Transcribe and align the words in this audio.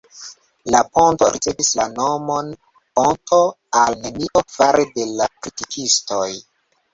La 0.75 0.79
ponto 0.93 1.27
ricevis 1.33 1.67
la 1.79 1.85
nomon 1.97 2.49
"Ponto 3.01 3.39
al 3.83 3.93
nenio" 4.07 4.43
fare 4.55 4.87
de 4.97 5.07
la 5.21 5.29
kritikistoj. 5.37 6.27